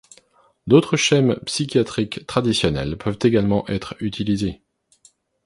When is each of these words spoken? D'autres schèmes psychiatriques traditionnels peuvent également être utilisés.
D'autres 0.65 0.97
schèmes 0.97 1.35
psychiatriques 1.45 2.25
traditionnels 2.25 2.97
peuvent 2.97 3.19
également 3.21 3.67
être 3.67 3.93
utilisés. 3.99 4.63